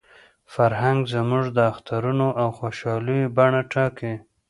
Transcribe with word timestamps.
فرهنګ 0.53 0.99
زموږ 1.15 1.45
د 1.57 1.57
اخترونو 1.71 2.27
او 2.41 2.47
خوشالیو 2.57 3.31
بڼه 3.37 3.61
ټاکي. 3.71 4.13